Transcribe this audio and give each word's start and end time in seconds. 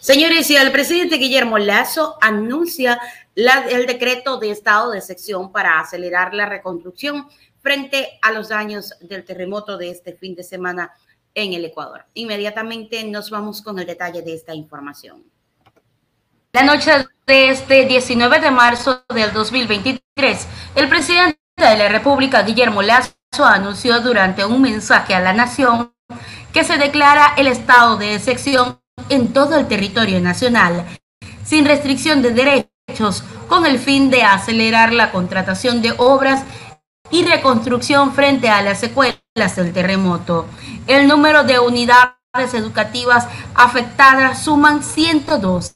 Señores, 0.00 0.48
y 0.50 0.56
el 0.56 0.70
presidente 0.70 1.16
Guillermo 1.16 1.58
Lazo 1.58 2.16
anuncia 2.20 3.00
el 3.34 3.86
decreto 3.86 4.38
de 4.38 4.50
estado 4.50 4.92
de 4.92 5.00
sección 5.00 5.50
para 5.50 5.80
acelerar 5.80 6.34
la 6.34 6.46
reconstrucción 6.46 7.28
frente 7.60 8.18
a 8.22 8.30
los 8.30 8.48
daños 8.48 8.94
del 9.00 9.24
terremoto 9.24 9.76
de 9.76 9.90
este 9.90 10.12
fin 10.14 10.36
de 10.36 10.44
semana 10.44 10.92
en 11.34 11.52
el 11.52 11.64
Ecuador. 11.64 12.06
Inmediatamente 12.14 13.04
nos 13.04 13.30
vamos 13.30 13.60
con 13.60 13.78
el 13.78 13.86
detalle 13.86 14.22
de 14.22 14.34
esta 14.34 14.54
información. 14.54 15.24
La 16.52 16.62
noche 16.62 16.90
de 17.26 17.50
este 17.50 17.84
19 17.84 18.40
de 18.40 18.50
marzo 18.50 19.04
del 19.12 19.32
2023, 19.32 20.46
el 20.76 20.88
presidente 20.88 21.38
de 21.56 21.76
la 21.76 21.88
República, 21.88 22.42
Guillermo 22.42 22.82
Lazo, 22.82 23.14
anunció 23.44 24.00
durante 24.00 24.44
un 24.44 24.62
mensaje 24.62 25.14
a 25.14 25.20
la 25.20 25.32
nación 25.32 25.92
que 26.52 26.64
se 26.64 26.78
declara 26.78 27.34
el 27.36 27.48
estado 27.48 27.96
de 27.96 28.14
excepción 28.14 28.80
en 29.08 29.32
todo 29.32 29.56
el 29.56 29.68
territorio 29.68 30.20
nacional, 30.20 30.84
sin 31.44 31.64
restricción 31.64 32.22
de 32.22 32.30
derechos, 32.30 33.24
con 33.48 33.66
el 33.66 33.78
fin 33.78 34.10
de 34.10 34.22
acelerar 34.22 34.92
la 34.92 35.12
contratación 35.12 35.82
de 35.82 35.92
obras 35.96 36.42
y 37.10 37.24
reconstrucción 37.24 38.12
frente 38.12 38.48
a 38.48 38.62
las 38.62 38.80
secuelas 38.80 39.56
del 39.56 39.72
terremoto. 39.72 40.46
El 40.86 41.08
número 41.08 41.44
de 41.44 41.58
unidades 41.58 42.14
educativas 42.52 43.26
afectadas 43.54 44.42
suman 44.42 44.82
112, 44.82 45.74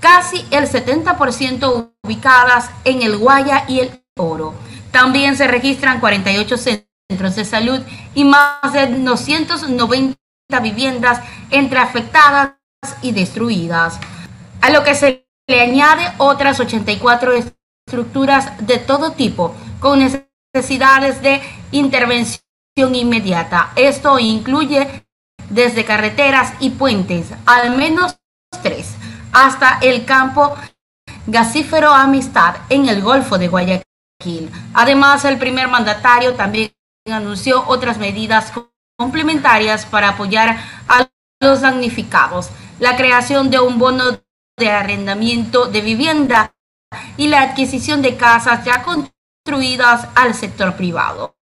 casi 0.00 0.44
el 0.50 0.68
70% 0.68 1.92
ubicadas 2.02 2.70
en 2.84 3.02
el 3.02 3.16
Guaya 3.16 3.64
y 3.68 3.80
el 3.80 4.04
Oro. 4.16 4.54
También 4.90 5.36
se 5.36 5.48
registran 5.48 6.00
48 6.00 6.56
centros 6.56 7.36
de 7.36 7.44
salud 7.44 7.80
y 8.14 8.24
más 8.24 8.72
de 8.72 8.86
290 8.86 10.23
viviendas 10.62 11.20
entre 11.50 11.78
afectadas 11.78 12.54
y 13.02 13.12
destruidas, 13.12 13.98
a 14.60 14.70
lo 14.70 14.84
que 14.84 14.94
se 14.94 15.26
le 15.48 15.60
añade 15.60 16.12
otras 16.18 16.60
84 16.60 17.32
estructuras 17.86 18.66
de 18.66 18.78
todo 18.78 19.12
tipo 19.12 19.54
con 19.80 20.00
necesidades 20.00 21.20
de 21.22 21.42
intervención 21.72 22.44
inmediata. 22.94 23.72
Esto 23.76 24.18
incluye 24.18 25.04
desde 25.50 25.84
carreteras 25.84 26.54
y 26.60 26.70
puentes, 26.70 27.28
al 27.46 27.76
menos 27.76 28.16
tres, 28.62 28.94
hasta 29.32 29.78
el 29.82 30.04
campo 30.04 30.54
gasífero 31.26 31.90
Amistad 31.90 32.56
en 32.68 32.88
el 32.88 33.02
Golfo 33.02 33.38
de 33.38 33.48
Guayaquil. 33.48 34.50
Además, 34.72 35.24
el 35.24 35.38
primer 35.38 35.68
mandatario 35.68 36.34
también 36.34 36.72
anunció 37.10 37.66
otras 37.66 37.98
medidas 37.98 38.52
complementarias 38.96 39.86
para 39.86 40.10
apoyar 40.10 40.58
a 40.88 41.08
los 41.40 41.60
damnificados, 41.60 42.50
la 42.78 42.96
creación 42.96 43.50
de 43.50 43.60
un 43.60 43.78
bono 43.78 44.20
de 44.56 44.70
arrendamiento 44.70 45.66
de 45.66 45.80
vivienda 45.80 46.54
y 47.16 47.28
la 47.28 47.42
adquisición 47.42 48.02
de 48.02 48.16
casas 48.16 48.64
ya 48.64 48.82
construidas 48.82 50.08
al 50.14 50.34
sector 50.34 50.76
privado. 50.76 51.36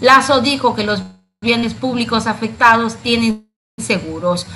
Lazo 0.00 0.40
dijo 0.40 0.74
que 0.74 0.84
los 0.84 1.02
bienes 1.42 1.74
públicos 1.74 2.26
afectados 2.26 2.96
tienen 2.96 3.52
seguros, 3.78 4.46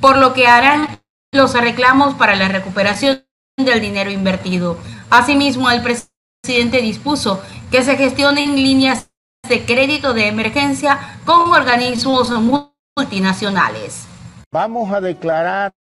por 0.00 0.18
lo 0.18 0.32
que 0.34 0.46
harán 0.46 1.00
los 1.32 1.54
reclamos 1.54 2.14
para 2.14 2.36
la 2.36 2.48
recuperación 2.48 3.24
del 3.56 3.80
dinero 3.80 4.10
invertido. 4.10 4.78
Asimismo, 5.10 5.70
el 5.70 5.82
presidente 5.82 6.80
dispuso 6.80 7.42
que 7.70 7.82
se 7.82 7.96
gestionen 7.96 8.56
líneas 8.56 9.11
de 9.52 9.66
crédito 9.66 10.14
de 10.14 10.28
emergencia 10.28 11.18
con 11.26 11.52
organismos 11.52 12.30
multinacionales. 12.96 14.06
Vamos 14.50 14.90
a 14.90 14.98
declarar 14.98 15.72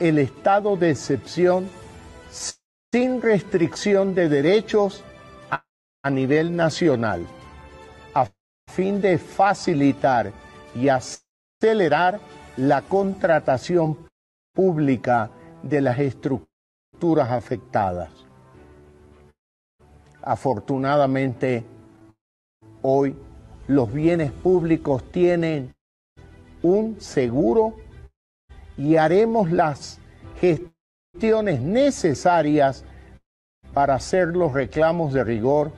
el 0.00 0.18
estado 0.18 0.74
de 0.78 0.92
excepción 0.92 1.68
sin 2.90 3.20
restricción 3.20 4.14
de 4.14 4.30
derechos 4.30 5.04
a 5.50 6.10
nivel 6.10 6.56
nacional, 6.56 7.26
a 8.14 8.26
fin 8.72 9.02
de 9.02 9.18
facilitar 9.18 10.32
y 10.74 10.88
acelerar 10.88 12.20
la 12.56 12.80
contratación 12.80 13.98
pública 14.54 15.30
de 15.62 15.82
las 15.82 15.98
estructuras 15.98 17.30
afectadas. 17.30 18.08
Afortunadamente, 20.22 21.66
hoy 22.86 23.16
los 23.66 23.90
bienes 23.90 24.30
públicos 24.30 25.02
tienen 25.10 25.74
un 26.62 27.00
seguro 27.00 27.76
y 28.76 28.96
haremos 28.96 29.50
las 29.50 29.98
gestiones 30.38 31.62
necesarias 31.62 32.84
para 33.72 33.94
hacer 33.94 34.28
los 34.28 34.52
reclamos 34.52 35.14
de 35.14 35.24
rigor 35.24 35.72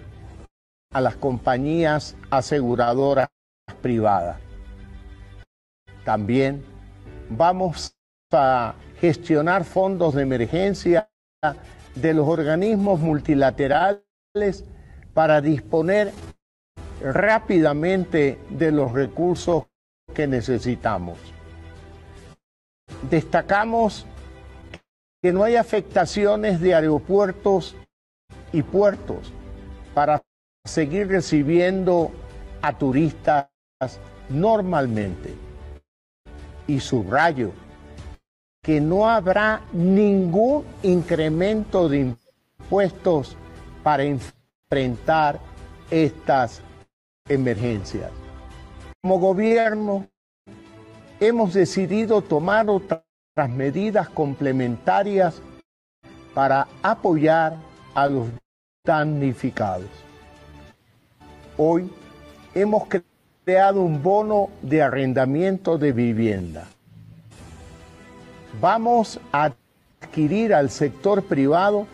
a 0.92 1.00
las 1.00 1.14
compañías 1.16 2.16
aseguradoras 2.30 3.28
privadas. 3.82 4.38
También 6.04 6.64
vamos 7.30 7.94
a 8.32 8.74
gestionar 9.00 9.64
fondos 9.64 10.14
de 10.14 10.22
emergencia 10.22 11.08
de 11.94 12.14
los 12.14 12.26
organismos 12.26 12.98
multilaterales 12.98 14.64
para 15.14 15.40
disponer 15.40 16.12
rápidamente 17.00 18.38
de 18.50 18.72
los 18.72 18.92
recursos 18.92 19.64
que 20.14 20.26
necesitamos. 20.26 21.18
Destacamos 23.10 24.06
que 25.22 25.32
no 25.32 25.44
hay 25.44 25.56
afectaciones 25.56 26.60
de 26.60 26.74
aeropuertos 26.74 27.76
y 28.52 28.62
puertos 28.62 29.32
para 29.94 30.22
seguir 30.64 31.08
recibiendo 31.08 32.10
a 32.62 32.76
turistas 32.76 33.48
normalmente. 34.28 35.34
Y 36.66 36.80
subrayo 36.80 37.52
que 38.62 38.80
no 38.80 39.08
habrá 39.08 39.62
ningún 39.72 40.64
incremento 40.82 41.88
de 41.88 42.14
impuestos 42.58 43.36
para 43.84 44.02
enfrentar 44.02 45.38
estas 45.90 46.60
emergencias. 47.28 48.10
Como 49.03 49.19
gobierno, 49.19 50.06
hemos 51.20 51.54
decidido 51.54 52.22
tomar 52.22 52.69
otras 52.69 53.03
medidas 53.48 54.09
complementarias 54.09 55.41
para 56.34 56.69
apoyar 56.82 57.56
a 57.94 58.09
los 58.09 58.28
damnificados. 58.84 59.88
Hoy 61.56 61.91
hemos 62.54 62.84
creado 63.44 63.82
un 63.82 64.03
bono 64.03 64.50
de 64.62 64.82
arrendamiento 64.82 65.78
de 65.78 65.92
vivienda. 65.92 66.66
Vamos 68.60 69.20
a 69.32 69.53
adquirir 70.00 70.54
al 70.54 70.70
sector 70.70 71.22
privado 71.22 71.86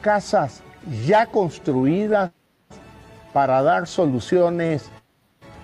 casas 0.00 0.62
ya 1.06 1.26
construidas 1.26 2.32
para 3.32 3.62
dar 3.62 3.86
soluciones 3.86 4.90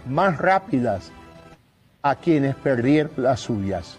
más 0.07 0.39
rápidas 0.39 1.11
a 2.03 2.17
quienes 2.17 2.55
perdieron 2.57 3.13
las 3.17 3.41
suyas. 3.41 3.99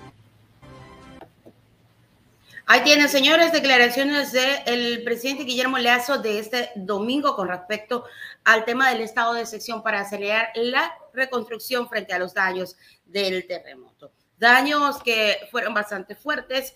Ahí 2.72 2.82
tienen, 2.84 3.10
señores, 3.10 3.52
declaraciones 3.52 4.32
del 4.32 5.04
presidente 5.04 5.44
Guillermo 5.44 5.80
Leazo 5.80 6.20
de 6.20 6.38
este 6.38 6.70
domingo 6.76 7.36
con 7.36 7.48
respecto 7.48 8.06
al 8.44 8.64
tema 8.64 8.92
del 8.92 9.02
estado 9.02 9.34
de 9.34 9.48
sección 9.48 9.82
para 9.82 10.02
acelerar 10.02 10.50
la 10.54 10.94
reconstrucción 11.12 11.90
frente 11.90 12.14
a 12.14 12.20
los 12.20 12.36
daños 12.36 12.78
del 13.06 13.48
terremoto. 13.48 14.12
Daños 14.38 15.02
que 15.02 15.48
fueron 15.50 15.74
bastante 15.74 16.14
fuertes 16.14 16.76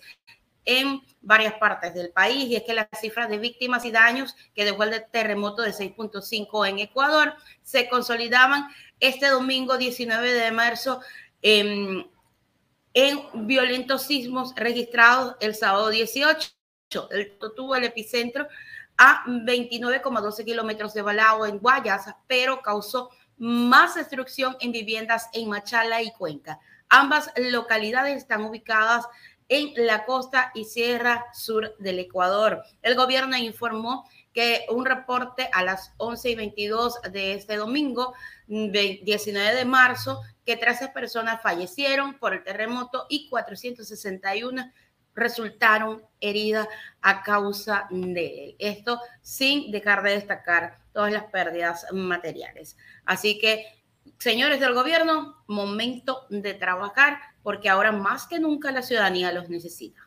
en 0.64 1.02
varias 1.20 1.54
partes 1.54 1.94
del 1.94 2.10
país 2.10 2.44
y 2.44 2.56
es 2.56 2.62
que 2.62 2.74
las 2.74 2.88
cifras 3.00 3.28
de 3.28 3.38
víctimas 3.38 3.84
y 3.84 3.90
daños 3.90 4.34
que 4.54 4.64
dejó 4.64 4.84
el 4.84 5.04
terremoto 5.10 5.62
de 5.62 5.72
6.5 5.72 6.68
en 6.68 6.78
Ecuador 6.78 7.34
se 7.62 7.88
consolidaban 7.88 8.68
este 9.00 9.28
domingo 9.28 9.76
19 9.76 10.32
de 10.32 10.50
marzo 10.52 11.00
en, 11.42 12.10
en 12.94 13.46
violentos 13.46 14.02
sismos 14.02 14.54
registrados 14.54 15.36
el 15.40 15.54
sábado 15.54 15.88
18. 15.90 16.48
El, 17.10 17.38
tuvo 17.56 17.74
el 17.74 17.84
epicentro 17.84 18.46
a 18.96 19.24
29,12 19.26 20.44
kilómetros 20.44 20.94
de 20.94 21.02
Balao 21.02 21.46
en 21.46 21.58
Guayas, 21.58 22.06
pero 22.26 22.62
causó 22.62 23.10
más 23.36 23.96
destrucción 23.96 24.56
en 24.60 24.72
viviendas 24.72 25.28
en 25.32 25.48
Machala 25.48 26.02
y 26.02 26.12
Cuenca. 26.12 26.60
Ambas 26.88 27.32
localidades 27.36 28.18
están 28.18 28.44
ubicadas 28.44 29.06
en 29.48 29.72
la 29.86 30.04
costa 30.04 30.50
y 30.54 30.64
sierra 30.64 31.26
sur 31.32 31.76
del 31.78 31.98
Ecuador. 31.98 32.62
El 32.82 32.94
gobierno 32.94 33.36
informó 33.36 34.08
que 34.32 34.66
un 34.70 34.84
reporte 34.84 35.48
a 35.52 35.62
las 35.62 35.92
11 35.98 36.30
y 36.30 36.34
22 36.34 37.02
de 37.12 37.34
este 37.34 37.56
domingo, 37.56 38.14
19 38.46 39.54
de 39.54 39.64
marzo, 39.64 40.20
que 40.44 40.56
13 40.56 40.88
personas 40.88 41.40
fallecieron 41.40 42.18
por 42.18 42.34
el 42.34 42.42
terremoto 42.42 43.06
y 43.08 43.28
461 43.28 44.72
resultaron 45.14 46.02
heridas 46.20 46.68
a 47.00 47.22
causa 47.22 47.86
de 47.90 48.44
él. 48.44 48.56
Esto 48.58 49.00
sin 49.22 49.70
dejar 49.70 50.02
de 50.02 50.10
destacar 50.10 50.78
todas 50.92 51.12
las 51.12 51.24
pérdidas 51.24 51.86
materiales. 51.92 52.76
Así 53.04 53.38
que, 53.38 53.66
señores 54.18 54.60
del 54.60 54.74
gobierno, 54.74 55.44
momento 55.46 56.26
de 56.30 56.54
trabajar 56.54 57.18
porque 57.42 57.68
ahora 57.68 57.92
más 57.92 58.26
que 58.26 58.38
nunca 58.38 58.72
la 58.72 58.82
ciudadanía 58.82 59.32
los 59.32 59.48
necesita. 59.48 60.00